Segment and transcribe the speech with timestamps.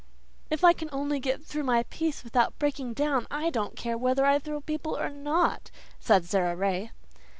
[0.49, 4.25] "If I can only get through my piece without breaking down I don't care whether
[4.25, 6.89] I thrill people or not," said Sara Ray.